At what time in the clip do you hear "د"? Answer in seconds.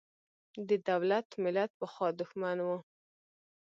0.67-0.69